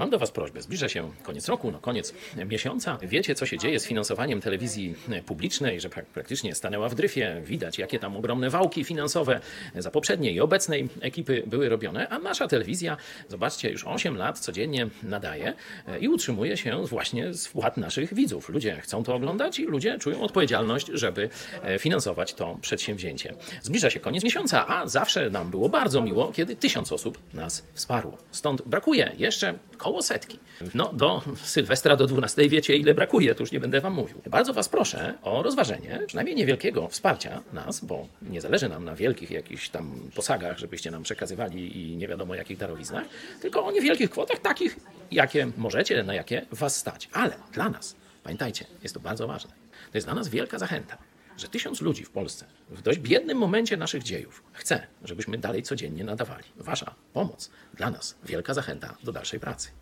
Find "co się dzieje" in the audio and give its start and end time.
3.34-3.80